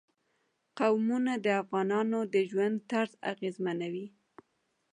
قومونه 0.79 1.33
د 1.45 1.47
افغانانو 1.61 2.19
د 2.33 2.35
ژوند 2.49 2.75
طرز 2.89 3.13
اغېزمنوي. 3.31 4.07